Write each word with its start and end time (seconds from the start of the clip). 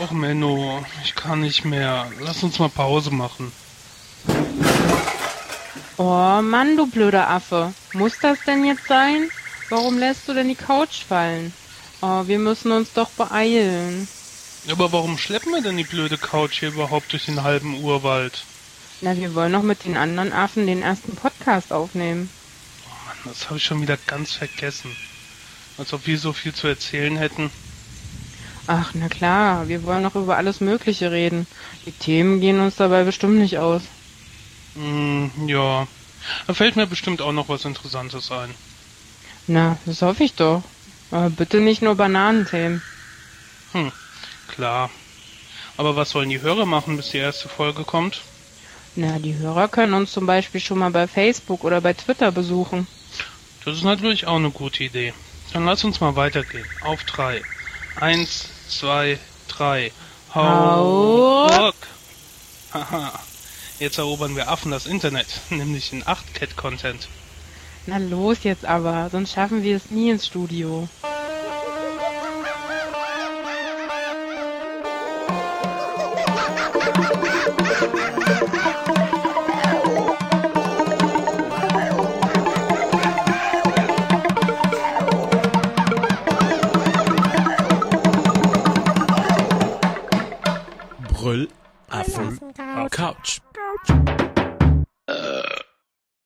Ach 0.00 0.12
Menno, 0.12 0.84
ich 1.02 1.16
kann 1.16 1.40
nicht 1.40 1.64
mehr. 1.64 2.10
Lass 2.20 2.42
uns 2.44 2.58
mal 2.60 2.68
Pause 2.68 3.10
machen. 3.10 3.50
Oh 5.96 6.40
Mann, 6.40 6.76
du 6.76 6.86
blöder 6.86 7.28
Affe. 7.28 7.72
Muss 7.94 8.18
das 8.20 8.38
denn 8.46 8.64
jetzt 8.64 8.86
sein? 8.86 9.28
Warum 9.70 9.98
lässt 9.98 10.28
du 10.28 10.34
denn 10.34 10.48
die 10.48 10.54
Couch 10.54 11.02
fallen? 11.02 11.52
Oh, 12.00 12.28
wir 12.28 12.38
müssen 12.38 12.70
uns 12.70 12.92
doch 12.92 13.10
beeilen. 13.10 14.06
Aber 14.70 14.92
warum 14.92 15.18
schleppen 15.18 15.52
wir 15.52 15.62
denn 15.62 15.76
die 15.76 15.84
blöde 15.84 16.16
Couch 16.16 16.60
hier 16.60 16.68
überhaupt 16.68 17.12
durch 17.12 17.24
den 17.24 17.42
halben 17.42 17.82
Urwald? 17.82 18.44
Na, 19.00 19.16
wir 19.16 19.34
wollen 19.34 19.52
noch 19.52 19.62
mit 19.62 19.84
den 19.84 19.96
anderen 19.96 20.32
Affen 20.32 20.66
den 20.66 20.82
ersten 20.82 21.16
Podcast 21.16 21.72
aufnehmen. 21.72 22.30
Oh 22.86 23.06
Mann, 23.08 23.16
das 23.24 23.46
habe 23.46 23.56
ich 23.56 23.64
schon 23.64 23.82
wieder 23.82 23.96
ganz 24.06 24.32
vergessen. 24.32 24.94
Als 25.76 25.92
ob 25.92 26.06
wir 26.06 26.18
so 26.18 26.32
viel 26.32 26.54
zu 26.54 26.68
erzählen 26.68 27.16
hätten. 27.16 27.50
Ach, 28.68 28.92
na 28.94 29.08
klar, 29.08 29.66
wir 29.68 29.82
wollen 29.82 30.02
noch 30.02 30.14
über 30.14 30.36
alles 30.36 30.60
Mögliche 30.60 31.10
reden. 31.10 31.46
Die 31.86 31.92
Themen 31.92 32.40
gehen 32.40 32.60
uns 32.60 32.76
dabei 32.76 33.02
bestimmt 33.02 33.38
nicht 33.38 33.58
aus. 33.58 33.82
Hm, 34.74 35.30
ja. 35.48 35.88
Da 36.46 36.52
fällt 36.54 36.76
mir 36.76 36.86
bestimmt 36.86 37.22
auch 37.22 37.32
noch 37.32 37.48
was 37.48 37.64
Interessantes 37.64 38.30
ein. 38.30 38.54
Na, 39.46 39.78
das 39.86 40.02
hoffe 40.02 40.22
ich 40.22 40.34
doch. 40.34 40.62
Aber 41.10 41.30
bitte 41.30 41.60
nicht 41.60 41.80
nur 41.80 41.94
Bananenthemen. 41.94 42.82
Hm, 43.72 43.90
klar. 44.48 44.90
Aber 45.78 45.96
was 45.96 46.10
sollen 46.10 46.28
die 46.28 46.42
Hörer 46.42 46.66
machen, 46.66 46.96
bis 46.96 47.10
die 47.10 47.18
erste 47.18 47.48
Folge 47.48 47.84
kommt? 47.84 48.22
Na, 48.94 49.18
die 49.18 49.34
Hörer 49.36 49.68
können 49.68 49.94
uns 49.94 50.12
zum 50.12 50.26
Beispiel 50.26 50.60
schon 50.60 50.78
mal 50.78 50.90
bei 50.90 51.08
Facebook 51.08 51.64
oder 51.64 51.80
bei 51.80 51.94
Twitter 51.94 52.32
besuchen. 52.32 52.86
Das 53.64 53.76
ist 53.76 53.84
natürlich 53.84 54.26
auch 54.26 54.36
eine 54.36 54.50
gute 54.50 54.84
Idee. 54.84 55.14
Dann 55.52 55.64
lass 55.64 55.84
uns 55.84 56.00
mal 56.00 56.16
weitergehen. 56.16 56.66
Auf 56.80 57.04
drei. 57.04 57.44
Eins, 57.96 58.50
zwei, 58.68 59.18
drei. 59.48 59.92
Hau 60.34 61.46
Rock! 61.46 61.74
Haha. 62.72 63.18
Jetzt 63.78 63.98
erobern 63.98 64.36
wir 64.36 64.48
Affen 64.48 64.70
das 64.70 64.86
Internet, 64.86 65.26
nämlich 65.50 65.92
in 65.92 66.02
8-Cat-Content. 66.02 67.08
Na 67.86 67.98
los 67.98 68.42
jetzt 68.42 68.64
aber, 68.64 69.08
sonst 69.10 69.32
schaffen 69.32 69.62
wir 69.62 69.76
es 69.76 69.90
nie 69.90 70.10
ins 70.10 70.26
Studio. 70.26 70.88
Brüll 91.18 91.48
Affen 91.90 92.38
Couch. 92.92 93.40